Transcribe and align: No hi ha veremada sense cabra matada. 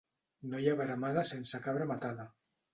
No 0.53 0.61
hi 0.63 0.69
ha 0.71 0.77
veremada 0.79 1.25
sense 1.33 1.63
cabra 1.69 1.91
matada. 1.95 2.29